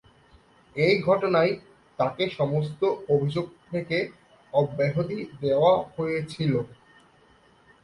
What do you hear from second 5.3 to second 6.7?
দেওয়া হয়েছিল।